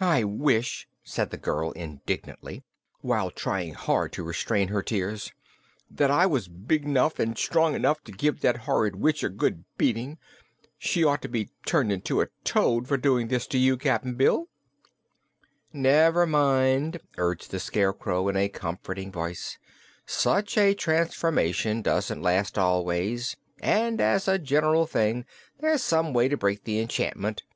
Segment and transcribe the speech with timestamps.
[0.00, 2.64] "I wish," said the girl indignantly,
[3.02, 5.30] while trying hard to restrain her tears,
[5.88, 9.64] "that I was big 'nough an' strong 'nough to give that horrid witch a good
[9.78, 10.18] beating.
[10.76, 14.48] She ought to be turned into a toad for doing this to you, Cap'n Bill!"
[15.72, 19.56] "Never mind," urged the Scarecrow, in a comforting voice,
[20.04, 25.24] "such a transformation doesn't last always, and as a general thing
[25.60, 27.44] there's some way to break the enchantment.